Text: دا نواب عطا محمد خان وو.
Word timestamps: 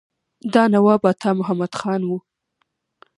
دا 0.53 0.63
نواب 0.73 1.01
عطا 1.11 1.31
محمد 1.39 1.71
خان 1.79 2.01
وو. 2.05 2.17